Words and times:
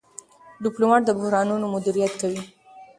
ډيپلومات 0.63 1.01
د 1.05 1.09
بحرانونو 1.17 1.65
مدیریت 1.75 2.13
کوي. 2.21 2.41